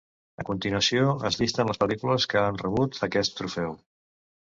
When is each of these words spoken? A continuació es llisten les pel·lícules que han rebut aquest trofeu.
A 0.43 0.45
continuació 0.45 1.11
es 1.29 1.37
llisten 1.43 1.71
les 1.73 1.81
pel·lícules 1.85 2.29
que 2.35 2.43
han 2.43 2.61
rebut 2.65 3.01
aquest 3.11 3.41
trofeu. 3.43 3.81